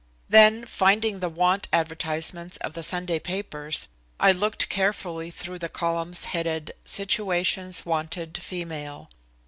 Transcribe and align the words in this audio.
Then, 0.29 0.65
finding 0.65 1.19
the 1.19 1.29
want 1.29 1.67
advertisements 1.71 2.57
of 2.57 2.73
the 2.73 2.81
Sunday 2.81 3.19
papers, 3.19 3.87
I 4.19 4.31
looked 4.31 4.67
carefully 4.67 5.29
through 5.29 5.59
the 5.59 5.69
columns 5.69 6.23
headed 6.23 6.73
"Situations 6.83 7.85
Wanted, 7.85 8.41
Female." 8.41 9.11